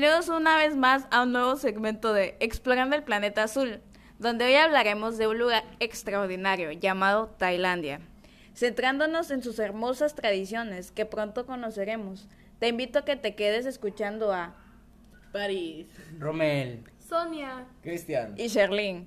Bienvenidos 0.00 0.30
una 0.30 0.56
vez 0.56 0.74
más 0.76 1.06
a 1.10 1.24
un 1.24 1.32
nuevo 1.32 1.56
segmento 1.56 2.14
de 2.14 2.34
Explorando 2.40 2.96
el 2.96 3.02
Planeta 3.02 3.42
Azul, 3.42 3.82
donde 4.18 4.46
hoy 4.46 4.54
hablaremos 4.54 5.18
de 5.18 5.26
un 5.26 5.38
lugar 5.38 5.62
extraordinario 5.78 6.72
llamado 6.72 7.26
Tailandia, 7.36 8.00
centrándonos 8.54 9.30
en 9.30 9.42
sus 9.42 9.58
hermosas 9.58 10.14
tradiciones 10.14 10.90
que 10.90 11.04
pronto 11.04 11.44
conoceremos. 11.44 12.28
Te 12.60 12.68
invito 12.68 13.00
a 13.00 13.04
que 13.04 13.16
te 13.16 13.34
quedes 13.34 13.66
escuchando 13.66 14.32
a 14.32 14.56
París. 15.34 15.88
Romel. 16.18 16.82
Sonia. 17.06 17.66
Cristian. 17.82 18.32
y 18.38 18.48
Sherlyn. 18.48 19.06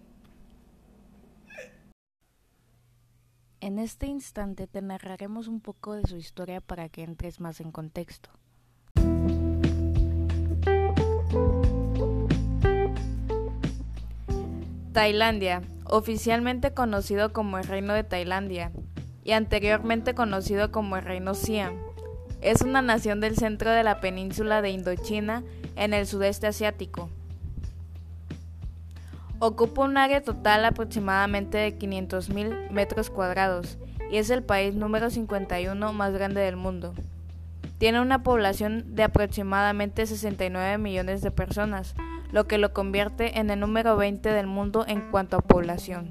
En 3.61 3.80
este 3.80 4.05
instante 4.05 4.67
te 4.67 4.83
narraremos 4.83 5.47
un 5.47 5.59
poco 5.59 5.95
de 5.95 6.03
su 6.03 6.17
historia 6.17 6.61
para 6.61 6.88
que 6.88 7.02
entres 7.02 7.39
más 7.39 7.61
en 7.61 7.72
contexto. 7.72 8.30
Tailandia, 14.94 15.63
oficialmente 15.86 16.73
conocido 16.73 17.33
como 17.33 17.58
el 17.58 17.66
Reino 17.66 17.94
de 17.94 18.03
Tailandia 18.03 18.72
y 19.23 19.31
anteriormente 19.31 20.13
conocido 20.13 20.72
como 20.72 20.95
el 20.95 21.03
Reino 21.03 21.33
Siam, 21.33 21.73
es 22.41 22.61
una 22.61 22.81
nación 22.81 23.19
del 23.19 23.35
centro 23.35 23.72
de 23.72 23.83
la 23.83 24.00
península 24.02 24.61
de 24.61 24.69
Indochina 24.69 25.44
en 25.75 25.94
el 25.94 26.05
sudeste 26.05 26.45
asiático. 26.45 27.09
Ocupa 29.39 29.83
un 29.83 29.97
área 29.97 30.22
total 30.22 30.63
aproximadamente 30.63 31.57
de 31.57 31.78
500.000 31.78 32.69
metros 32.69 33.09
cuadrados 33.09 33.78
y 34.11 34.17
es 34.17 34.30
el 34.30 34.44
país 34.44 34.75
número 34.75 35.09
51 35.09 35.91
más 35.91 36.13
grande 36.13 36.41
del 36.41 36.55
mundo. 36.55 36.94
Tiene 37.80 38.00
una 38.00 38.23
población 38.23 38.95
de 38.95 39.03
aproximadamente 39.03 40.05
69 40.05 40.78
millones 40.78 41.22
de 41.22 41.31
personas, 41.31 41.95
lo 42.33 42.47
que 42.47 42.57
lo 42.57 42.73
convierte 42.73 43.37
en 43.37 43.51
el 43.51 43.59
número 43.59 43.95
20 43.95 44.27
del 44.27 44.47
mundo 44.47 44.85
en 44.87 45.11
cuanto 45.11 45.37
a 45.37 45.41
población. 45.41 46.09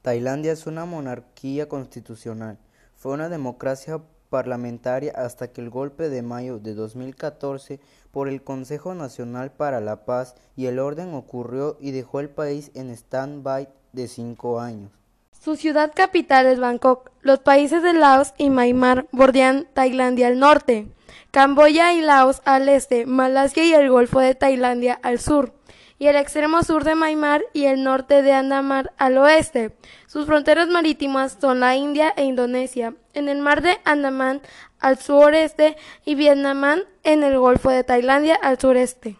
Tailandia 0.00 0.52
es 0.52 0.68
una 0.68 0.84
monarquía 0.84 1.68
constitucional. 1.68 2.56
Fue 2.94 3.12
una 3.12 3.28
democracia 3.28 4.00
parlamentaria 4.30 5.12
hasta 5.16 5.48
que 5.48 5.60
el 5.60 5.70
golpe 5.70 6.08
de 6.08 6.22
mayo 6.22 6.60
de 6.60 6.74
2014 6.74 7.80
por 8.12 8.28
el 8.28 8.44
Consejo 8.44 8.94
Nacional 8.94 9.50
para 9.50 9.80
la 9.80 10.04
Paz 10.04 10.36
y 10.54 10.66
el 10.66 10.78
Orden 10.78 11.14
ocurrió 11.14 11.78
y 11.80 11.90
dejó 11.90 12.20
el 12.20 12.30
país 12.30 12.70
en 12.74 12.90
stand-by 12.90 13.68
de 13.92 14.06
cinco 14.06 14.60
años. 14.60 14.99
Su 15.42 15.56
ciudad 15.56 15.92
capital 15.94 16.44
es 16.44 16.60
Bangkok. 16.60 17.12
Los 17.22 17.38
países 17.38 17.82
de 17.82 17.94
Laos 17.94 18.34
y 18.36 18.50
Myanmar 18.50 19.06
bordean 19.10 19.66
Tailandia 19.72 20.26
al 20.26 20.38
norte, 20.38 20.88
Camboya 21.30 21.94
y 21.94 22.02
Laos 22.02 22.42
al 22.44 22.68
este, 22.68 23.06
Malasia 23.06 23.64
y 23.64 23.72
el 23.72 23.88
Golfo 23.88 24.20
de 24.20 24.34
Tailandia 24.34 25.00
al 25.02 25.18
sur, 25.18 25.54
y 25.98 26.08
el 26.08 26.16
extremo 26.16 26.62
sur 26.62 26.84
de 26.84 26.94
Myanmar 26.94 27.42
y 27.54 27.64
el 27.64 27.82
norte 27.82 28.20
de 28.20 28.34
Andamán 28.34 28.90
al 28.98 29.16
oeste. 29.16 29.74
Sus 30.06 30.26
fronteras 30.26 30.68
marítimas 30.68 31.38
son 31.40 31.60
la 31.60 31.74
India 31.74 32.12
e 32.18 32.24
Indonesia, 32.24 32.92
en 33.14 33.30
el 33.30 33.38
mar 33.38 33.62
de 33.62 33.78
Andamán 33.84 34.42
al 34.78 34.98
sureste 34.98 35.78
y 36.04 36.16
Vietnam 36.16 36.82
en 37.02 37.22
el 37.22 37.38
Golfo 37.38 37.70
de 37.70 37.82
Tailandia 37.82 38.34
al 38.34 38.60
sureste. 38.60 39.16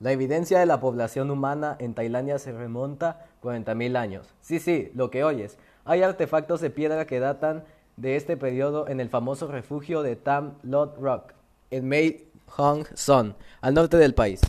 La 0.00 0.12
evidencia 0.12 0.58
de 0.58 0.64
la 0.64 0.80
población 0.80 1.30
humana 1.30 1.76
en 1.78 1.92
Tailandia 1.92 2.38
se 2.38 2.52
remonta 2.52 3.26
40.000 3.42 3.98
años. 3.98 4.34
Sí, 4.40 4.58
sí, 4.58 4.90
lo 4.94 5.10
que 5.10 5.24
oyes. 5.24 5.58
Hay 5.84 6.02
artefactos 6.02 6.62
de 6.62 6.70
piedra 6.70 7.06
que 7.06 7.20
datan 7.20 7.64
de 7.98 8.16
este 8.16 8.38
periodo 8.38 8.88
en 8.88 8.98
el 8.98 9.10
famoso 9.10 9.46
refugio 9.48 10.02
de 10.02 10.16
Tam 10.16 10.54
Lot 10.62 10.96
Rock, 10.96 11.34
en 11.70 11.86
Mae 11.86 12.24
Hong 12.46 12.86
Son, 12.94 13.36
al 13.60 13.74
norte 13.74 13.98
del 13.98 14.14
país. 14.14 14.40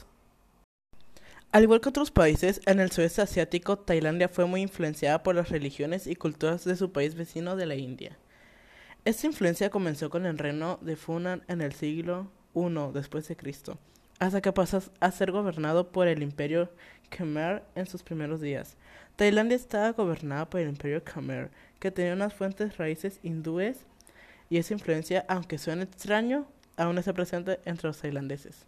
Al 1.51 1.63
igual 1.63 1.81
que 1.81 1.89
otros 1.89 2.11
países, 2.11 2.61
en 2.65 2.79
el 2.79 2.91
sudeste 2.91 3.21
asiático, 3.21 3.77
Tailandia 3.77 4.29
fue 4.29 4.45
muy 4.45 4.61
influenciada 4.61 5.21
por 5.21 5.35
las 5.35 5.49
religiones 5.49 6.07
y 6.07 6.15
culturas 6.15 6.63
de 6.63 6.77
su 6.77 6.93
país 6.93 7.15
vecino 7.15 7.57
de 7.57 7.65
la 7.65 7.75
India. 7.75 8.17
Esta 9.03 9.27
influencia 9.27 9.69
comenzó 9.69 10.09
con 10.09 10.25
el 10.25 10.37
reino 10.37 10.79
de 10.79 10.95
Funan 10.95 11.43
en 11.49 11.59
el 11.59 11.73
siglo 11.73 12.31
I 12.55 12.69
después 12.93 13.27
de 13.27 13.35
Cristo, 13.35 13.77
hasta 14.21 14.39
que 14.39 14.53
pasó 14.53 14.83
a 14.99 15.09
ser 15.09 15.31
gobernado 15.31 15.91
por 15.91 16.07
el 16.07 16.21
imperio 16.21 16.69
Khmer 17.09 17.63
en 17.73 17.87
sus 17.87 18.03
primeros 18.03 18.39
días. 18.39 18.77
Tailandia 19.15 19.55
estaba 19.55 19.93
gobernada 19.93 20.47
por 20.47 20.59
el 20.61 20.69
imperio 20.69 21.03
Khmer, 21.03 21.49
que 21.79 21.89
tenía 21.89 22.13
unas 22.13 22.31
fuentes 22.31 22.77
raíces 22.77 23.19
hindúes, 23.23 23.79
y 24.47 24.57
esa 24.59 24.75
influencia, 24.75 25.25
aunque 25.27 25.57
suene 25.57 25.85
extraño, 25.85 26.45
aún 26.77 26.99
está 26.99 27.13
presente 27.13 27.59
entre 27.65 27.87
los 27.87 27.97
tailandeses. 27.99 28.67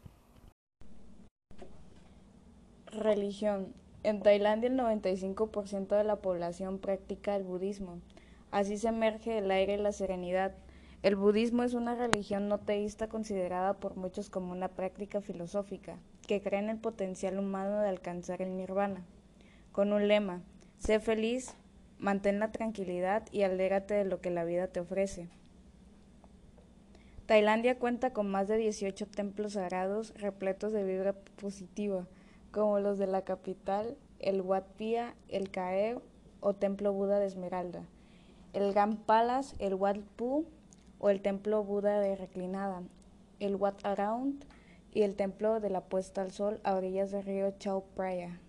Religión. 2.88 3.74
En 4.02 4.24
Tailandia 4.24 4.72
el 4.72 4.78
95% 4.78 5.96
de 5.96 6.04
la 6.04 6.16
población 6.16 6.80
practica 6.80 7.36
el 7.36 7.44
budismo. 7.44 8.00
Así 8.50 8.80
se 8.80 8.88
emerge 8.88 9.38
el 9.38 9.52
aire 9.52 9.76
y 9.76 9.78
la 9.78 9.92
serenidad. 9.92 10.56
El 11.04 11.18
budismo 11.18 11.64
es 11.64 11.74
una 11.74 11.96
religión 11.96 12.48
no 12.48 12.60
teísta 12.60 13.10
considerada 13.10 13.74
por 13.74 13.98
muchos 13.98 14.30
como 14.30 14.54
una 14.54 14.70
práctica 14.70 15.20
filosófica, 15.20 15.98
que 16.26 16.42
cree 16.42 16.62
en 16.62 16.70
el 16.70 16.78
potencial 16.78 17.38
humano 17.38 17.82
de 17.82 17.90
alcanzar 17.90 18.42
el 18.42 18.56
nirvana. 18.56 19.04
Con 19.74 19.92
un 19.92 20.08
lema, 20.08 20.42
sé 20.78 21.02
feliz, 21.02 21.56
mantén 22.00 22.40
la 22.40 22.54
tranquilidad 22.54 23.28
y 23.34 23.42
alégate 23.42 23.96
de 23.96 24.06
lo 24.06 24.22
que 24.22 24.30
la 24.30 24.46
vida 24.46 24.68
te 24.68 24.80
ofrece. 24.80 25.28
Tailandia 27.26 27.78
cuenta 27.80 28.14
con 28.14 28.32
más 28.32 28.48
de 28.48 28.56
18 28.56 29.06
templos 29.08 29.54
sagrados 29.54 30.14
repletos 30.14 30.72
de 30.72 30.86
vibra 30.86 31.12
positiva, 31.12 32.08
como 32.52 32.80
los 32.80 32.98
de 32.98 33.08
la 33.08 33.24
capital, 33.24 33.98
el 34.20 34.40
Wat 34.40 34.64
Pia, 34.78 35.16
el 35.28 35.52
Kaeo 35.52 36.02
o 36.40 36.54
Templo 36.54 36.94
Buda 36.94 37.20
de 37.20 37.26
Esmeralda, 37.26 37.84
el 38.54 38.72
Gan 38.72 38.96
Palace, 38.96 39.54
el 39.60 39.74
Wat 39.74 39.98
Pu 40.16 40.46
o 41.04 41.10
el 41.10 41.20
Templo 41.20 41.66
Buda 41.66 42.00
de 42.00 42.16
Reclinada, 42.16 42.82
el 43.42 43.58
Wat 43.58 43.76
Around 43.84 44.46
y 44.94 45.02
el 45.02 45.16
Templo 45.16 45.60
de 45.60 45.70
la 45.70 45.82
Puesta 45.82 46.22
al 46.22 46.32
Sol 46.32 46.62
a 46.64 46.76
orillas 46.76 47.12
del 47.12 47.26
río 47.26 47.54
Chao 47.60 47.84
Phraya. 47.94 48.40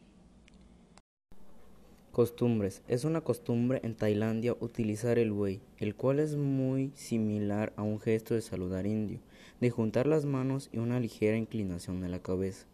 Costumbres. 2.12 2.82
Es 2.86 3.04
una 3.04 3.22
costumbre 3.22 3.80
en 3.82 3.96
Tailandia 3.96 4.56
utilizar 4.60 5.18
el 5.18 5.32
wei, 5.32 5.62
el 5.78 5.96
cual 5.96 6.20
es 6.20 6.36
muy 6.36 6.92
similar 6.94 7.72
a 7.74 7.82
un 7.82 7.98
gesto 7.98 8.34
de 8.34 8.40
saludar 8.40 8.86
indio, 8.86 9.18
de 9.60 9.70
juntar 9.70 10.06
las 10.06 10.24
manos 10.24 10.70
y 10.72 10.78
una 10.78 11.00
ligera 11.00 11.36
inclinación 11.36 12.00
de 12.00 12.08
la 12.08 12.20
cabeza. 12.20 12.66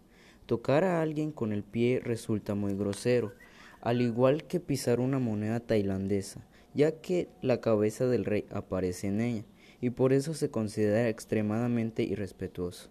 Tocar 0.45 0.85
a 0.85 1.01
alguien 1.01 1.33
con 1.33 1.55
el 1.55 1.63
pie 1.63 2.03
resulta 2.05 2.55
muy 2.55 2.75
grosero, 2.75 3.33
al 3.81 4.03
igual 4.03 4.45
que 4.45 4.61
pisar 4.61 5.01
una 5.01 5.19
moneda 5.19 5.59
tailandesa, 5.59 6.45
ya 6.75 7.01
que 7.01 7.29
la 7.41 7.63
cabeza 7.63 8.07
del 8.07 8.27
rey 8.27 8.45
aparece 8.51 9.07
en 9.07 9.23
ella, 9.23 9.45
y 9.81 9.91
por 9.91 10.13
eso 10.13 10.35
se 10.35 10.51
considera 10.51 11.09
extremadamente 11.09 12.03
irrespetuoso. 12.03 12.89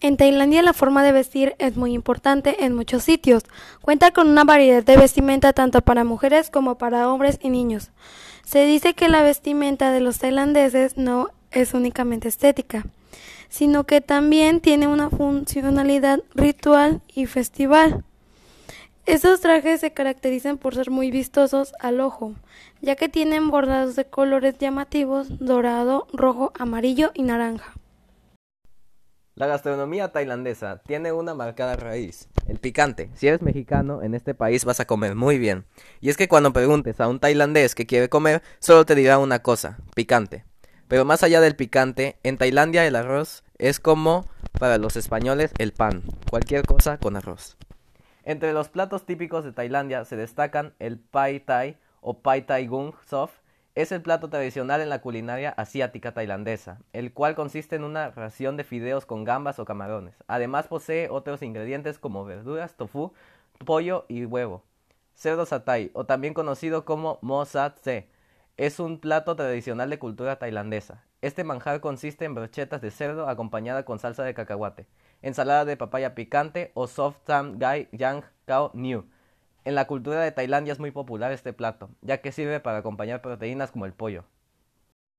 En 0.00 0.16
Tailandia 0.16 0.62
la 0.62 0.72
forma 0.72 1.04
de 1.04 1.12
vestir 1.12 1.54
es 1.58 1.76
muy 1.76 1.92
importante 1.92 2.64
en 2.64 2.74
muchos 2.74 3.04
sitios. 3.04 3.44
Cuenta 3.82 4.10
con 4.10 4.28
una 4.28 4.42
variedad 4.42 4.82
de 4.82 4.96
vestimenta 4.96 5.52
tanto 5.52 5.80
para 5.80 6.02
mujeres 6.02 6.50
como 6.50 6.76
para 6.76 7.08
hombres 7.08 7.38
y 7.40 7.50
niños. 7.50 7.92
Se 8.44 8.64
dice 8.66 8.94
que 8.94 9.08
la 9.08 9.22
vestimenta 9.22 9.92
de 9.92 10.00
los 10.00 10.18
tailandeses 10.18 10.96
no 10.96 11.28
es 11.52 11.72
únicamente 11.72 12.26
estética, 12.26 12.84
sino 13.48 13.84
que 13.84 14.00
también 14.00 14.60
tiene 14.60 14.88
una 14.88 15.08
funcionalidad 15.08 16.20
ritual 16.34 17.00
y 17.14 17.26
festival. 17.26 18.02
Estos 19.04 19.40
trajes 19.40 19.80
se 19.80 19.92
caracterizan 19.92 20.58
por 20.58 20.76
ser 20.76 20.90
muy 20.90 21.10
vistosos 21.10 21.72
al 21.80 22.00
ojo, 22.00 22.34
ya 22.80 22.94
que 22.94 23.08
tienen 23.08 23.50
bordados 23.50 23.96
de 23.96 24.04
colores 24.04 24.58
llamativos 24.58 25.40
dorado, 25.40 26.06
rojo, 26.12 26.52
amarillo 26.56 27.10
y 27.12 27.24
naranja. 27.24 27.72
La 29.34 29.48
gastronomía 29.48 30.12
tailandesa 30.12 30.82
tiene 30.86 31.10
una 31.10 31.34
marcada 31.34 31.74
raíz, 31.74 32.28
el 32.46 32.60
picante. 32.60 33.10
Si 33.14 33.26
eres 33.26 33.42
mexicano, 33.42 34.02
en 34.02 34.14
este 34.14 34.34
país 34.34 34.64
vas 34.64 34.78
a 34.78 34.84
comer 34.84 35.16
muy 35.16 35.36
bien. 35.36 35.64
Y 36.00 36.08
es 36.08 36.16
que 36.16 36.28
cuando 36.28 36.52
preguntes 36.52 37.00
a 37.00 37.08
un 37.08 37.18
tailandés 37.18 37.74
que 37.74 37.86
quiere 37.86 38.08
comer, 38.08 38.40
solo 38.60 38.86
te 38.86 38.94
dirá 38.94 39.18
una 39.18 39.40
cosa, 39.40 39.78
picante. 39.96 40.44
Pero 40.86 41.04
más 41.04 41.24
allá 41.24 41.40
del 41.40 41.56
picante, 41.56 42.18
en 42.22 42.36
Tailandia 42.36 42.86
el 42.86 42.94
arroz 42.94 43.42
es 43.58 43.80
como 43.80 44.26
para 44.60 44.78
los 44.78 44.96
españoles 44.96 45.50
el 45.58 45.72
pan, 45.72 46.04
cualquier 46.30 46.64
cosa 46.66 46.98
con 46.98 47.16
arroz. 47.16 47.56
Entre 48.24 48.52
los 48.52 48.68
platos 48.68 49.04
típicos 49.04 49.44
de 49.44 49.50
Tailandia 49.50 50.04
se 50.04 50.16
destacan 50.16 50.74
el 50.78 50.98
pai 50.98 51.40
thai 51.40 51.76
o 52.00 52.20
pai 52.20 52.42
thai 52.42 52.68
gung 52.68 52.92
sof, 53.04 53.32
es 53.74 53.90
el 53.90 54.00
plato 54.00 54.28
tradicional 54.28 54.80
en 54.80 54.90
la 54.90 55.00
culinaria 55.00 55.50
asiática 55.50 56.12
tailandesa, 56.12 56.78
el 56.92 57.12
cual 57.12 57.34
consiste 57.34 57.74
en 57.74 57.82
una 57.82 58.10
ración 58.10 58.56
de 58.56 58.64
fideos 58.64 59.06
con 59.06 59.24
gambas 59.24 59.58
o 59.58 59.64
camarones. 59.64 60.14
Además 60.28 60.68
posee 60.68 61.08
otros 61.10 61.42
ingredientes 61.42 61.98
como 61.98 62.24
verduras, 62.24 62.76
tofu, 62.76 63.12
pollo 63.64 64.04
y 64.08 64.24
huevo. 64.24 64.62
Cerdo 65.14 65.44
satay, 65.44 65.90
o 65.94 66.04
también 66.04 66.34
conocido 66.34 66.84
como 66.84 67.18
mo 67.22 67.44
sat 67.44 67.78
se, 67.80 68.08
es 68.56 68.78
un 68.78 69.00
plato 69.00 69.34
tradicional 69.34 69.90
de 69.90 69.98
cultura 69.98 70.38
tailandesa. 70.38 71.02
Este 71.22 71.42
manjar 71.42 71.80
consiste 71.80 72.24
en 72.24 72.34
brochetas 72.34 72.82
de 72.82 72.90
cerdo 72.90 73.28
acompañada 73.28 73.84
con 73.84 73.98
salsa 73.98 74.22
de 74.22 74.34
cacahuate, 74.34 74.86
ensalada 75.22 75.64
de 75.64 75.76
papaya 75.76 76.14
picante 76.14 76.70
o 76.74 76.86
soft 76.86 77.24
tam 77.24 77.58
gai 77.58 77.88
yang 77.92 78.22
kao 78.46 78.70
new. 78.74 79.04
En 79.64 79.74
la 79.74 79.86
cultura 79.86 80.20
de 80.20 80.32
Tailandia 80.32 80.72
es 80.72 80.80
muy 80.80 80.90
popular 80.90 81.32
este 81.32 81.52
plato, 81.52 81.88
ya 82.02 82.20
que 82.20 82.32
sirve 82.32 82.60
para 82.60 82.78
acompañar 82.78 83.22
proteínas 83.22 83.70
como 83.70 83.86
el 83.86 83.92
pollo. 83.92 84.24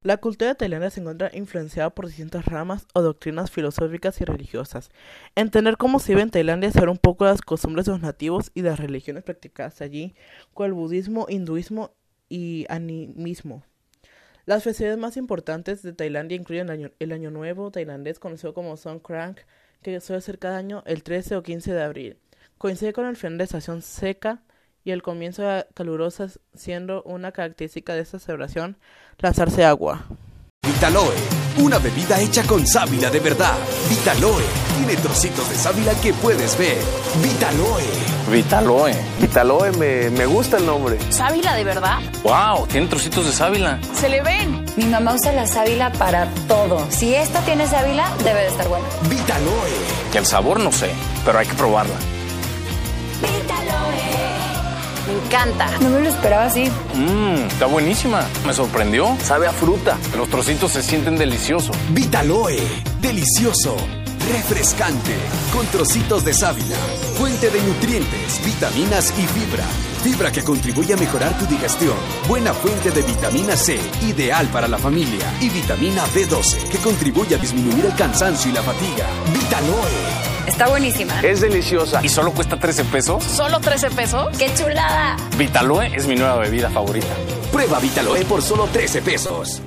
La 0.03 0.17
cultura 0.17 0.53
tailandesa 0.53 0.95
se 0.95 0.99
encuentra 0.99 1.31
influenciada 1.31 1.89
por 1.91 2.07
distintas 2.07 2.43
ramas 2.43 2.85
o 2.93 3.01
doctrinas 3.01 3.51
filosóficas 3.51 4.19
y 4.19 4.25
religiosas. 4.25 4.91
Entender 5.33 5.77
cómo 5.77 5.99
se 5.99 6.11
vive 6.11 6.23
en 6.23 6.29
Tailandia 6.29 6.67
es 6.67 6.73
saber 6.73 6.89
un 6.89 6.97
poco 6.97 7.23
las 7.23 7.41
costumbres 7.41 7.85
de 7.85 7.93
los 7.93 8.01
nativos 8.01 8.51
y 8.53 8.63
las 8.63 8.81
religiones 8.81 9.23
practicadas 9.23 9.79
allí, 9.79 10.13
como 10.53 10.65
el 10.65 10.73
budismo, 10.73 11.25
hinduismo 11.29 11.95
y 12.27 12.65
animismo. 12.67 13.63
Las 14.45 14.63
festividades 14.63 14.99
más 14.99 15.15
importantes 15.15 15.83
de 15.83 15.93
Tailandia 15.93 16.35
incluyen 16.35 16.65
el 16.65 16.71
año, 16.71 16.91
el 16.99 17.13
año 17.13 17.31
Nuevo 17.31 17.71
tailandés, 17.71 18.19
conocido 18.19 18.53
como 18.53 18.75
Songkran, 18.75 19.37
que 19.91 20.01
suele 20.01 20.21
ser 20.21 20.39
cada 20.39 20.57
año 20.57 20.83
el 20.85 21.03
13 21.03 21.35
o 21.35 21.43
15 21.43 21.73
de 21.73 21.83
abril. 21.83 22.17
Coincide 22.57 22.93
con 22.93 23.05
el 23.05 23.15
final 23.17 23.37
de 23.37 23.43
estación 23.43 23.81
seca 23.81 24.41
y 24.83 24.91
el 24.91 25.01
comienzo 25.01 25.43
de 25.43 25.65
calurosas, 25.73 26.39
siendo 26.53 27.03
una 27.03 27.31
característica 27.31 27.93
de 27.93 28.01
esta 28.01 28.19
celebración 28.19 28.77
lanzarse 29.19 29.65
agua. 29.65 30.05
Vitaloe, 30.65 31.13
una 31.59 31.77
bebida 31.77 32.19
hecha 32.21 32.43
con 32.43 32.65
sábila 32.65 33.09
de 33.09 33.19
verdad. 33.19 33.57
Vitaloe, 33.89 34.43
tiene 34.77 34.95
trocitos 35.01 35.49
de 35.49 35.55
sábila 35.55 35.93
que 36.01 36.13
puedes 36.13 36.57
ver. 36.57 36.77
Vitaloe. 37.21 37.83
Vitaloe. 38.31 38.93
Vitaloe, 39.19 39.71
me, 39.77 40.09
me 40.09 40.25
gusta 40.25 40.57
el 40.57 40.65
nombre. 40.65 40.97
¿Sábila 41.11 41.55
de 41.55 41.63
verdad? 41.65 41.99
¡Wow! 42.23 42.67
Tiene 42.67 42.87
trocitos 42.87 43.25
de 43.25 43.31
sábila. 43.33 43.79
¡Se 43.93 44.07
le 44.07 44.21
ven! 44.21 44.62
Mi 44.75 44.85
mamá 44.85 45.13
usa 45.13 45.31
la 45.31 45.45
sábila 45.45 45.91
para 45.93 46.27
todo. 46.47 46.85
Si 46.89 47.13
esta 47.13 47.41
tiene 47.41 47.67
sábila, 47.67 48.11
debe 48.23 48.41
de 48.41 48.47
estar 48.47 48.67
buena. 48.67 48.85
Vitaloe. 49.09 49.71
Que 50.11 50.17
el 50.17 50.25
sabor 50.25 50.59
no 50.59 50.71
sé, 50.71 50.89
pero 51.25 51.37
hay 51.39 51.45
que 51.45 51.53
probarla. 51.53 51.95
Me 55.07 55.25
encanta. 55.25 55.69
No 55.81 55.89
me 55.89 55.99
lo 55.99 56.09
esperaba 56.09 56.45
así. 56.45 56.71
Mmm, 56.95 57.45
está 57.47 57.65
buenísima. 57.65 58.25
Me 58.47 58.53
sorprendió. 58.53 59.15
Sabe 59.21 59.47
a 59.47 59.51
fruta. 59.51 59.97
Los 60.17 60.29
trocitos 60.29 60.71
se 60.71 60.81
sienten 60.81 61.17
deliciosos. 61.17 61.75
Vitaloe, 61.89 62.57
delicioso, 63.01 63.75
refrescante, 64.31 65.15
con 65.51 65.65
trocitos 65.67 66.23
de 66.23 66.33
sábila, 66.33 66.75
fuente 67.17 67.49
de 67.49 67.61
nutrientes, 67.61 68.43
vitaminas 68.43 69.13
y 69.17 69.27
fibra. 69.27 69.63
Fibra 70.03 70.31
que 70.31 70.43
contribuye 70.43 70.93
a 70.93 70.97
mejorar 70.97 71.37
tu 71.37 71.45
digestión. 71.45 71.95
Buena 72.27 72.53
fuente 72.53 72.91
de 72.91 73.01
vitamina 73.01 73.55
C, 73.55 73.79
ideal 74.01 74.47
para 74.47 74.67
la 74.67 74.77
familia. 74.77 75.31
Y 75.39 75.49
vitamina 75.49 76.03
B12, 76.07 76.69
que 76.69 76.77
contribuye 76.79 77.35
a 77.35 77.37
disminuir 77.37 77.85
el 77.85 77.95
cansancio 77.95 78.51
y 78.51 78.53
la 78.53 78.61
fatiga. 78.61 79.07
Vitaloe. 79.33 80.23
Está 80.47 80.67
buenísima. 80.67 81.21
Es 81.21 81.39
deliciosa. 81.39 82.01
¿Y 82.03 82.09
solo 82.09 82.33
cuesta 82.33 82.57
13 82.59 82.83
pesos? 82.85 83.23
¿Solo 83.23 83.59
13 83.61 83.91
pesos? 83.91 84.37
¡Qué 84.37 84.53
chulada! 84.53 85.15
Vitaloe 85.37 85.95
es 85.95 86.05
mi 86.05 86.15
nueva 86.15 86.35
bebida 86.37 86.69
favorita. 86.69 87.15
Prueba 87.51 87.79
Vitaloe 87.79 88.25
por 88.25 88.41
solo 88.41 88.67
13 88.67 89.01
pesos. 89.01 89.61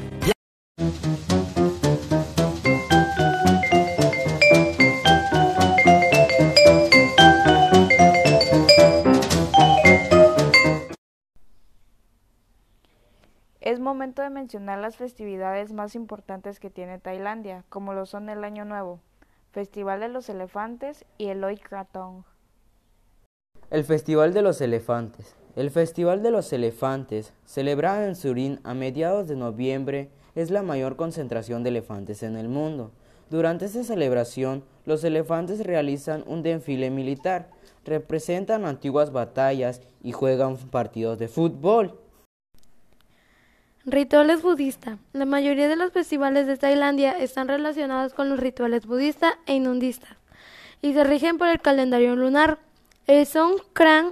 Mencionar 14.31 14.81
las 14.81 14.97
festividades 14.97 15.73
más 15.73 15.95
importantes 15.95 16.59
que 16.59 16.69
tiene 16.69 16.99
Tailandia, 16.99 17.65
como 17.69 17.95
lo 17.95 18.07
son 18.07 18.29
el 18.29 18.45
Año 18.45 18.65
Nuevo, 18.65 19.01
Festival 19.53 20.01
de 20.01 20.09
los 20.09 20.29
Elefantes 20.29 21.05
y 21.17 21.27
el 21.27 21.41
Loi 21.41 21.57
Krathong. 21.57 22.25
El 23.71 23.85
Festival 23.85 24.35
de 24.35 24.43
los 24.43 24.61
Elefantes. 24.61 25.37
El 25.55 25.71
Festival 25.71 26.23
de 26.23 26.31
los 26.31 26.53
Elefantes, 26.53 27.33
celebrado 27.45 28.05
en 28.05 28.17
Surin 28.17 28.61
a 28.65 28.75
mediados 28.75 29.29
de 29.29 29.37
noviembre, 29.37 30.11
es 30.35 30.51
la 30.51 30.63
mayor 30.63 30.97
concentración 30.97 31.63
de 31.63 31.71
elefantes 31.71 32.23
en 32.23 32.37
el 32.37 32.49
mundo. 32.49 32.93
Durante 33.31 33.65
esta 33.65 33.83
celebración, 33.85 34.65
los 34.85 35.03
elefantes 35.03 35.65
realizan 35.65 36.25
un 36.27 36.43
desfile 36.43 36.91
militar, 36.91 37.49
representan 37.85 38.67
antiguas 38.67 39.13
batallas 39.13 39.81
y 40.03 40.13
juegan 40.13 40.57
partidos 40.57 41.19
de 41.19 41.29
fútbol. 41.29 41.99
Rituales 43.89 44.43
budistas. 44.43 44.99
La 45.13 45.27
mayoría 45.27 45.69
de 45.69 45.77
los 45.77 45.93
festivales 45.93 46.49
de 46.49 46.57
Tailandia 46.57 47.13
están 47.13 47.47
relacionados 47.47 48.15
con 48.15 48.29
los 48.29 48.41
rituales 48.41 48.85
budistas 48.85 49.35
e 49.47 49.55
hinduistas 49.55 50.17
y 50.83 50.93
se 50.93 51.05
rigen 51.05 51.39
por 51.39 51.47
el 51.47 51.61
calendario 51.61 52.17
lunar. 52.17 52.59
El 53.07 53.25
Songkran, 53.27 54.11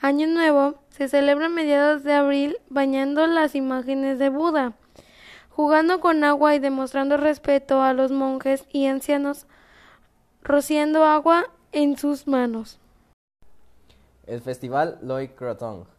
Año 0.00 0.26
Nuevo, 0.26 0.74
se 0.88 1.06
celebra 1.06 1.46
a 1.46 1.50
mediados 1.50 2.02
de 2.02 2.14
abril 2.14 2.56
bañando 2.68 3.24
las 3.28 3.54
imágenes 3.54 4.18
de 4.18 4.28
Buda, 4.28 4.72
jugando 5.50 6.00
con 6.00 6.24
agua 6.24 6.56
y 6.56 6.58
demostrando 6.58 7.16
respeto 7.16 7.80
a 7.80 7.92
los 7.92 8.10
monjes 8.10 8.66
y 8.72 8.86
ancianos, 8.86 9.46
rociando 10.42 11.04
agua 11.04 11.44
en 11.70 11.96
sus 11.96 12.26
manos. 12.26 12.80
El 14.26 14.40
festival 14.40 14.98
Loi 15.00 15.28
Krathong. 15.28 15.91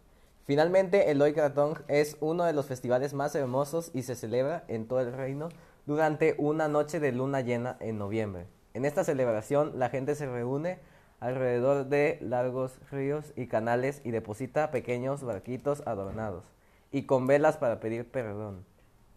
Finalmente, 0.46 1.10
el 1.10 1.34
Krathong 1.34 1.84
es 1.88 2.18
uno 2.20 2.44
de 2.44 2.54
los 2.54 2.66
festivales 2.66 3.14
más 3.14 3.34
hermosos 3.34 3.92
y 3.94 4.04
se 4.04 4.16
celebra 4.16 4.66
en 4.68 4.88
todo 4.88 5.00
el 5.00 5.14
reino 5.14 5.50
durante 5.86 6.36
una 6.38 6.68
noche 6.68 7.00
de 7.00 7.14
luna 7.14 7.42
llena 7.42 7.78
en 7.80 7.98
noviembre. 7.98 8.48
En 8.74 8.84
esta 8.84 9.04
celebración, 9.04 9.80
la 9.80 9.90
gente 9.90 10.16
se 10.16 10.26
reúne 10.26 10.80
alrededor 11.22 11.86
de 11.86 12.18
largos 12.22 12.78
ríos 12.92 13.32
y 13.38 13.48
canales 13.48 14.02
y 14.04 14.12
deposita 14.12 14.72
pequeños 14.72 15.24
barquitos 15.24 15.82
adornados 15.86 16.44
y 16.92 17.04
con 17.04 17.28
velas 17.28 17.56
para 17.56 17.80
pedir 17.80 18.10
perdón 18.12 18.66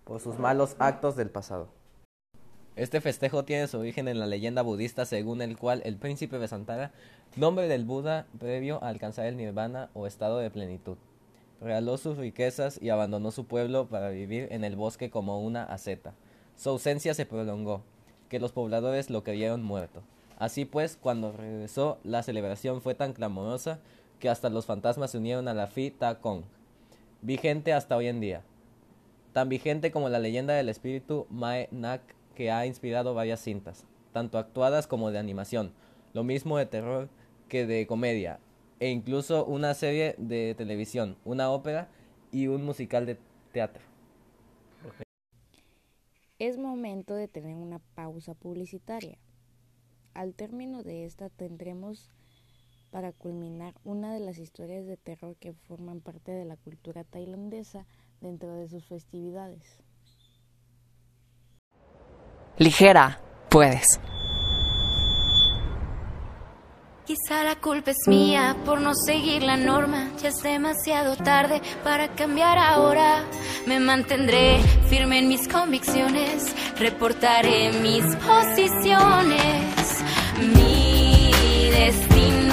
por 0.04 0.21
sus 0.21 0.38
malos 0.38 0.76
actos 0.78 1.16
del 1.16 1.30
pasado. 1.30 1.68
Este 2.76 3.00
festejo 3.00 3.45
tiene 3.45 3.66
su 3.66 3.78
origen 3.78 4.06
en 4.06 4.21
la 4.21 4.26
leyenda 4.26 4.62
budista 4.62 5.04
según 5.06 5.42
el 5.42 5.56
cual 5.56 5.83
el 5.85 5.97
príncipe 5.97 6.38
Vesantara, 6.38 6.92
nombre 7.35 7.66
del 7.66 7.85
Buda 7.85 8.26
previo 8.38 8.85
a 8.85 8.88
alcanzar 8.88 9.26
el 9.26 9.37
nirvana 9.37 9.90
o 9.95 10.06
estado 10.06 10.38
de 10.38 10.50
plenitud, 10.50 10.99
regaló 11.60 11.96
sus 11.98 12.16
riquezas 12.16 12.80
y 12.80 12.90
abandonó 12.90 13.30
su 13.30 13.46
pueblo 13.46 13.86
para 13.88 14.10
vivir 14.10 14.48
en 14.50 14.64
el 14.64 14.76
bosque 14.76 15.10
como 15.10 15.40
una 15.40 15.64
asceta. 15.64 16.14
Su 16.56 16.70
ausencia 16.70 17.14
se 17.14 17.26
prolongó, 17.26 17.82
que 18.28 18.40
los 18.40 18.52
pobladores 18.52 19.10
lo 19.10 19.22
creyeron 19.22 19.62
muerto. 19.62 20.02
Así 20.38 20.64
pues, 20.64 20.98
cuando 21.00 21.32
regresó, 21.32 21.98
la 22.04 22.22
celebración 22.22 22.82
fue 22.82 22.94
tan 22.94 23.12
clamorosa 23.12 23.78
que 24.18 24.28
hasta 24.28 24.50
los 24.50 24.66
fantasmas 24.66 25.10
se 25.10 25.18
unieron 25.18 25.48
a 25.48 25.54
la 25.54 25.66
Fi 25.66 25.90
Ta 25.90 26.20
Kong, 26.20 26.42
vigente 27.22 27.72
hasta 27.72 27.96
hoy 27.96 28.08
en 28.08 28.20
día. 28.20 28.42
Tan 29.32 29.48
vigente 29.48 29.90
como 29.90 30.08
la 30.08 30.18
leyenda 30.18 30.54
del 30.54 30.68
espíritu 30.68 31.26
Mae 31.30 31.68
Nak 31.70 32.02
que 32.34 32.50
ha 32.50 32.66
inspirado 32.66 33.14
varias 33.14 33.40
cintas, 33.40 33.84
tanto 34.12 34.38
actuadas 34.38 34.86
como 34.86 35.10
de 35.10 35.18
animación, 35.18 35.72
lo 36.12 36.22
mismo 36.22 36.58
de 36.58 36.66
terror 36.66 37.08
que 37.48 37.66
de 37.66 37.86
comedia, 37.86 38.38
e 38.80 38.90
incluso 38.90 39.45
una 39.45 39.75
serie 39.75 40.14
de 40.18 40.54
televisión, 40.54 41.16
una 41.25 41.50
ópera 41.50 41.88
y 42.30 42.49
un 42.49 42.64
musical 42.64 43.06
de 43.06 43.18
teatro. 43.52 43.83
Es 46.38 46.59
momento 46.59 47.14
de 47.14 47.28
tener 47.28 47.56
una 47.56 47.78
pausa 47.95 48.35
publicitaria. 48.35 49.18
Al 50.12 50.35
término 50.35 50.83
de 50.83 51.06
esta 51.06 51.30
tendremos 51.30 52.11
para 52.90 53.12
culminar 53.12 53.75
una 53.85 54.12
de 54.12 54.21
las 54.21 54.38
historias 54.38 54.87
de 54.87 54.97
terror 54.97 55.37
que 55.37 55.52
forman 55.52 56.00
parte 56.00 56.33
de 56.33 56.45
la 56.45 56.56
cultura 56.56 57.04
tailandesa 57.04 57.87
dentro 58.21 58.54
de 58.54 58.68
sus 58.68 58.87
festividades. 58.87 59.80
Ligera, 62.59 63.21
puedes. 63.50 64.00
Quizá 67.06 67.44
la 67.44 67.54
culpa 67.54 67.92
es 67.92 68.08
mía 68.08 68.56
por 68.64 68.80
no 68.80 68.92
seguir 68.92 69.44
la 69.44 69.56
norma. 69.56 70.10
Ya 70.20 70.30
es 70.30 70.42
demasiado 70.42 71.14
tarde 71.14 71.62
para 71.84 72.08
cambiar 72.08 72.58
ahora. 72.58 73.22
Me 73.64 73.78
mantendré 73.78 74.60
firme 74.88 75.20
en 75.20 75.28
mis 75.28 75.46
convicciones. 75.46 76.52
Reportaré 76.80 77.70
mis 77.80 78.02
posiciones. 78.16 80.02
Mi 80.56 81.30
destino 81.70 82.46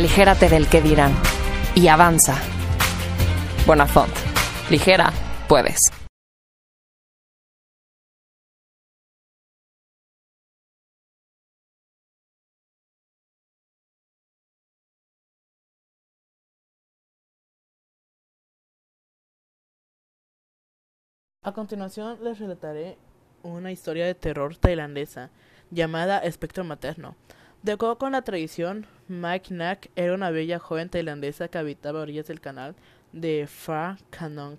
aligérate 0.00 0.48
del 0.48 0.66
que 0.66 0.80
dirán 0.80 1.12
y 1.74 1.88
avanza. 1.88 2.34
Bonafont. 3.66 4.10
Ligera, 4.70 5.12
puedes. 5.46 5.78
A 21.42 21.52
continuación 21.52 22.24
les 22.24 22.38
relataré 22.38 22.96
una 23.42 23.70
historia 23.70 24.06
de 24.06 24.14
terror 24.14 24.56
tailandesa 24.56 25.28
llamada 25.70 26.20
Espectro 26.20 26.64
Materno. 26.64 27.16
De 27.62 27.72
acuerdo 27.72 27.98
con 27.98 28.12
la 28.12 28.22
tradición, 28.22 28.86
Mike 29.10 29.52
Nak 29.52 29.90
era 29.96 30.14
una 30.14 30.30
bella 30.30 30.60
joven 30.60 30.88
tailandesa 30.88 31.48
que 31.48 31.58
habitaba 31.58 31.98
a 31.98 32.02
orillas 32.02 32.28
del 32.28 32.40
canal 32.40 32.76
de 33.12 33.48
Phra 33.48 33.98
Kanong, 34.10 34.58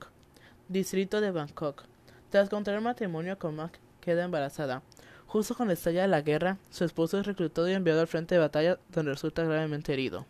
distrito 0.68 1.22
de 1.22 1.32
Bangkok. 1.32 1.86
Tras 2.30 2.50
contraer 2.50 2.82
matrimonio 2.82 3.40
con 3.40 3.56
Mac, 3.56 3.80
queda 4.02 4.26
embarazada. 4.26 4.82
Justo 5.26 5.56
cuando 5.56 5.74
estalla 5.74 6.06
la 6.06 6.20
guerra, 6.20 6.58
su 6.70 6.84
esposo 6.84 7.18
es 7.18 7.26
reclutado 7.26 7.70
y 7.70 7.72
enviado 7.72 8.02
al 8.02 8.08
frente 8.08 8.36
de 8.36 8.42
batalla 8.42 8.78
donde 8.90 9.14
resulta 9.14 9.46
gravemente 9.46 9.94
herido. 9.94 10.26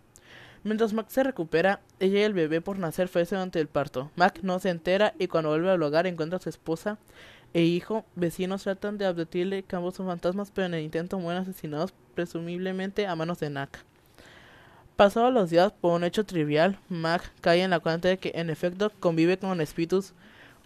Mientras 0.63 0.94
Mac 0.94 1.10
se 1.10 1.24
recupera, 1.24 1.82
ella 2.00 2.20
y 2.20 2.22
el 2.22 2.34
bebé 2.34 2.62
por 2.62 2.78
nacer 2.78 3.08
fallecen 3.08 3.40
durante 3.40 3.60
el 3.60 3.70
parto. 3.70 4.12
Mac 4.16 4.42
no 4.44 4.60
se 4.60 4.70
entera 4.70 5.16
y 5.18 5.30
cuando 5.30 5.50
vuelve 5.50 5.72
al 5.72 5.82
hogar 5.82 6.06
encuentra 6.06 6.38
a 6.38 6.42
su 6.42 6.50
esposa 6.50 7.00
e 7.56 7.63
hijo. 7.63 8.06
Vecinos 8.16 8.62
tratan 8.62 9.00
de 9.00 9.08
abducirle, 9.08 9.63
que 9.63 9.75
ambos 9.75 9.96
son 9.96 10.06
fantasmas, 10.06 10.51
pero 10.51 10.68
en 10.68 10.75
el 10.75 10.84
intento 10.84 11.18
mueren 11.18 11.42
asesinados 11.42 11.96
presumiblemente 12.13 13.08
a 13.08 13.16
manos 13.16 13.40
de 13.40 13.50
Nak. 13.50 13.91
Pasados 15.01 15.34
los 15.34 15.50
días, 15.50 15.72
por 15.72 15.93
un 15.93 16.03
hecho 16.03 16.27
trivial, 16.27 16.77
Mac 16.88 17.34
cae 17.41 17.63
en 17.63 17.72
la 17.72 17.79
cuenta 17.79 18.08
de 18.08 18.20
que 18.20 18.34
en 18.36 18.51
efecto 18.51 18.91
convive 19.00 19.39
con 19.39 19.60
espíritus. 19.60 20.13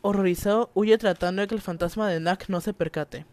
Horrorizado, 0.01 0.71
huye 0.73 0.97
tratando 0.97 1.41
de 1.41 1.47
que 1.47 1.55
el 1.55 1.61
fantasma 1.61 2.09
de 2.09 2.19
Nak 2.19 2.49
no 2.49 2.59
se 2.59 2.73
percate. 2.73 3.25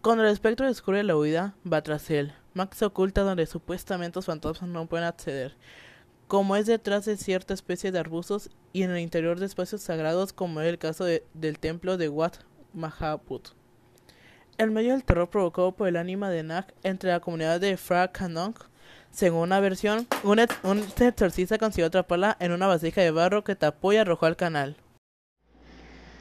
Cuando 0.00 0.24
el 0.24 0.32
espectro 0.32 0.66
descubre 0.66 1.04
la 1.04 1.16
huida, 1.16 1.54
va 1.64 1.80
tras 1.80 2.10
él. 2.10 2.32
Mac 2.54 2.74
se 2.74 2.86
oculta 2.86 3.20
donde 3.20 3.46
supuestamente 3.46 4.16
los 4.16 4.26
fantasmas 4.26 4.68
no 4.68 4.86
pueden 4.86 5.06
acceder, 5.06 5.54
como 6.26 6.56
es 6.56 6.66
detrás 6.66 7.04
de 7.04 7.16
cierta 7.16 7.54
especie 7.54 7.92
de 7.92 8.00
arbustos 8.00 8.50
y 8.72 8.82
en 8.82 8.90
el 8.90 8.98
interior 8.98 9.38
de 9.38 9.46
espacios 9.46 9.80
sagrados, 9.80 10.32
como 10.32 10.60
es 10.60 10.66
el 10.66 10.78
caso 10.78 11.04
de, 11.04 11.24
del 11.34 11.60
templo 11.60 11.98
de 11.98 12.08
Wat 12.08 12.34
Mahaput. 12.72 13.50
El 14.58 14.72
medio 14.72 14.90
del 14.90 15.04
terror 15.04 15.30
provocado 15.30 15.70
por 15.70 15.86
el 15.86 15.98
ánima 15.98 16.30
de 16.30 16.42
Nak 16.42 16.74
entre 16.82 17.12
la 17.12 17.20
comunidad 17.20 17.60
de 17.60 17.76
Phra 17.76 18.10
Kanong, 18.10 18.56
según 19.12 19.42
una 19.42 19.60
versión, 19.60 20.06
un, 20.24 20.40
un 20.62 20.84
exorcista 20.98 21.58
consiguió 21.58 21.86
atraparla 21.86 22.36
en 22.40 22.52
una 22.52 22.66
vasija 22.66 23.02
de 23.02 23.10
barro 23.10 23.44
que 23.44 23.54
tapó 23.54 23.92
y 23.92 23.98
arrojó 23.98 24.26
al 24.26 24.36
canal. 24.36 24.76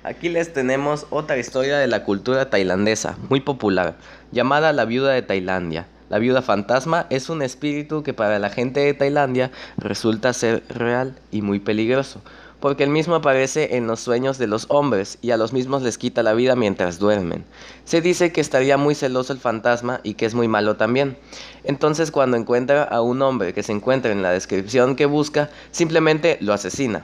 Aquí 0.04 0.30
les 0.30 0.52
tenemos 0.52 1.06
otra 1.12 1.38
historia 1.38 1.78
de 1.78 1.88
la 1.88 2.04
cultura 2.04 2.50
tailandesa, 2.50 3.18
muy 3.30 3.40
popular, 3.40 3.96
llamada 4.32 4.74
la 4.74 4.86
viuda 4.86 5.14
de 5.14 5.22
Tailandia. 5.22 5.88
La 6.10 6.18
viuda 6.18 6.42
fantasma 6.42 7.06
es 7.10 7.30
un 7.30 7.42
espíritu 7.42 8.04
que 8.04 8.14
para 8.14 8.40
la 8.40 8.50
gente 8.50 8.80
de 8.80 8.94
Tailandia 8.94 9.52
resulta 9.78 10.34
ser 10.34 10.64
real 10.70 11.16
y 11.32 11.42
muy 11.42 11.60
peligroso, 11.60 12.22
porque 12.62 12.84
el 12.84 12.92
mismo 12.92 13.16
aparece 13.16 13.76
en 13.76 13.88
los 13.88 14.00
sueños 14.00 14.38
de 14.38 14.46
los 14.46 14.68
hombres 14.70 15.18
y 15.22 15.32
a 15.32 15.38
los 15.38 15.52
mismos 15.52 15.82
les 15.82 15.98
quita 15.98 16.22
la 16.22 16.34
vida 16.34 16.56
mientras 16.56 17.00
duermen. 17.00 17.44
Se 17.86 18.02
dice 18.02 18.32
que 18.32 18.40
estaría 18.40 18.78
muy 18.78 18.94
celoso 18.94 19.34
el 19.34 19.40
fantasma 19.40 20.00
y 20.04 20.14
que 20.14 20.28
es 20.28 20.36
muy 20.36 20.48
malo 20.48 20.78
también. 20.78 21.18
Entonces 21.64 22.12
cuando 22.12 22.38
encuentra 22.38 22.84
a 22.84 23.02
un 23.02 23.22
hombre 23.24 23.54
que 23.54 23.64
se 23.64 23.72
encuentra 23.72 24.12
en 24.12 24.22
la 24.22 24.30
descripción 24.30 24.96
que 24.96 25.08
busca, 25.08 25.50
simplemente 25.72 26.38
lo 26.40 26.54
asesina. 26.54 27.04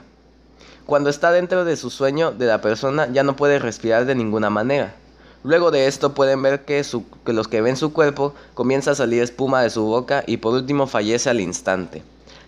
Cuando 0.86 1.10
está 1.10 1.32
dentro 1.32 1.64
de 1.64 1.76
su 1.76 1.90
sueño 1.90 2.30
de 2.30 2.46
la 2.46 2.60
persona 2.60 3.08
ya 3.12 3.24
no 3.24 3.34
puede 3.34 3.58
respirar 3.58 4.06
de 4.06 4.14
ninguna 4.14 4.50
manera. 4.50 4.94
Luego 5.42 5.72
de 5.72 5.88
esto 5.88 6.14
pueden 6.14 6.40
ver 6.40 6.64
que, 6.64 6.84
que, 7.24 7.32
los 7.32 7.48
que 7.48 7.60
ven 7.60 7.76
su 7.76 7.92
cuerpo 7.92 8.32
comienza 8.54 8.92
a 8.92 8.94
salir 8.94 9.22
espuma 9.22 9.62
de 9.62 9.70
su 9.70 9.84
boca 9.84 10.22
y 10.24 10.36
por 10.36 10.54
último 10.54 10.86
fallece 10.86 11.30
al 11.30 11.40
instante. 11.40 12.02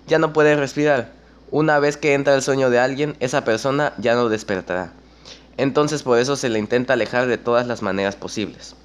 Ya 0.06 0.18
no 0.18 0.32
puede 0.32 0.54
respirar. 0.54 1.19
Una 1.52 1.80
vez 1.80 1.96
que 1.96 2.14
entra 2.14 2.34
el 2.34 2.42
sueño 2.42 2.70
de 2.70 2.78
alguien, 2.78 3.16
esa 3.18 3.44
persona 3.44 3.92
ya 3.98 4.14
no 4.14 4.28
despertará. 4.28 4.92
Entonces 5.56 6.04
por 6.04 6.18
eso 6.18 6.36
se 6.36 6.48
le 6.48 6.60
intenta 6.60 6.92
alejar 6.92 7.26
de 7.26 7.38
todas 7.38 7.66
las 7.66 7.82
maneras 7.82 8.14
posibles. 8.14 8.76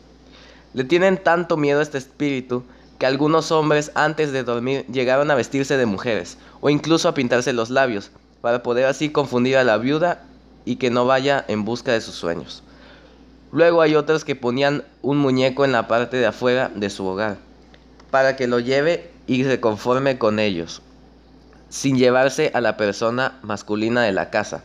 Le 0.73 0.83
tienen 0.83 1.17
tanto 1.17 1.57
miedo 1.57 1.79
a 1.79 1.83
este 1.83 1.99
espíritu 1.99 2.63
que 2.97 3.05
algunos 3.05 3.51
hombres 3.51 3.91
antes 3.93 4.31
de 4.31 4.43
dormir 4.43 4.85
llegaron 4.87 5.29
a 5.29 5.35
vestirse 5.35 5.77
de 5.77 5.85
mujeres 5.85 6.37
o 6.59 6.69
incluso 6.69 7.07
a 7.07 7.13
pintarse 7.13 7.53
los 7.53 7.69
labios 7.69 8.09
para 8.41 8.63
poder 8.63 8.85
así 8.85 9.09
confundir 9.09 9.57
a 9.57 9.63
la 9.63 9.77
viuda 9.77 10.23
y 10.65 10.77
que 10.77 10.89
no 10.89 11.05
vaya 11.05 11.45
en 11.47 11.65
busca 11.65 11.91
de 11.91 12.01
sus 12.01 12.15
sueños. 12.15 12.63
Luego 13.51 13.81
hay 13.81 13.95
otros 13.95 14.25
que 14.25 14.35
ponían 14.35 14.83
un 15.01 15.17
muñeco 15.17 15.65
en 15.65 15.71
la 15.71 15.87
parte 15.87 16.17
de 16.17 16.25
afuera 16.25 16.71
de 16.73 16.89
su 16.89 17.05
hogar, 17.05 17.37
para 18.11 18.35
que 18.35 18.47
lo 18.47 18.59
lleve 18.59 19.11
y 19.27 19.43
se 19.43 19.59
conforme 19.59 20.17
con 20.17 20.39
ellos, 20.39 20.81
sin 21.75 21.97
llevarse 21.97 22.51
a 22.53 22.61
la 22.61 22.77
persona 22.77 23.37
masculina 23.41 24.01
de 24.03 24.13
la 24.13 24.29
casa. 24.29 24.63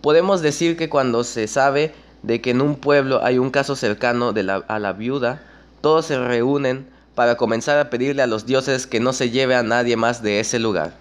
Podemos 0.00 0.42
decir 0.42 0.76
que 0.76 0.88
cuando 0.88 1.22
se 1.22 1.46
sabe 1.46 1.92
de 2.24 2.40
que 2.40 2.50
en 2.50 2.60
un 2.60 2.74
pueblo 2.74 3.24
hay 3.24 3.38
un 3.38 3.50
caso 3.50 3.76
cercano 3.76 4.32
de 4.32 4.42
la, 4.42 4.56
a 4.56 4.80
la 4.80 4.92
viuda, 4.92 5.40
todos 5.82 6.06
se 6.06 6.18
reúnen 6.18 6.88
para 7.14 7.36
comenzar 7.36 7.78
a 7.78 7.90
pedirle 7.90 8.22
a 8.22 8.26
los 8.26 8.44
dioses 8.44 8.88
que 8.88 8.98
no 8.98 9.12
se 9.12 9.30
lleve 9.30 9.54
a 9.54 9.62
nadie 9.62 9.96
más 9.96 10.20
de 10.20 10.40
ese 10.40 10.58
lugar. 10.58 10.94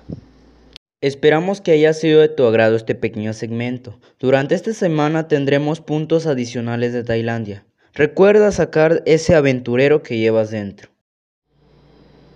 Esperamos 1.02 1.60
que 1.60 1.72
haya 1.72 1.94
sido 1.96 2.22
de 2.22 2.30
tu 2.30 2.46
agrado 2.46 2.76
este 2.76 2.94
pequeño 2.94 3.34
segmento. 3.34 4.00
Durante 4.20 4.54
esta 4.54 4.76
semana 4.76 5.28
tendremos 5.28 5.82
puntos 5.82 6.28
adicionales 6.28 6.94
de 6.94 7.04
Tailandia. 7.04 7.66
Recuerda 7.96 8.52
sacar 8.52 9.02
ese 9.08 9.34
aventurero 9.34 10.04
que 10.04 10.20
llevas 10.20 10.52
dentro. 10.52 10.92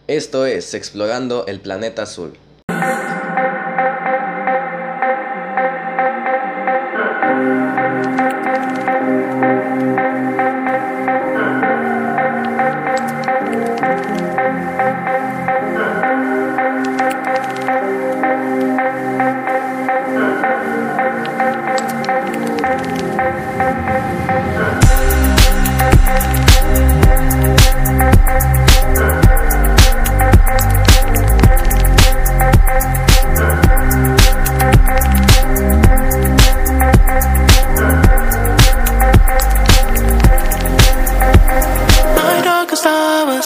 Esto 0.07 0.47
es 0.47 0.74
Explorando 0.74 1.45
el 1.45 1.59
Planeta 1.59 2.01
Azul. 2.01 2.33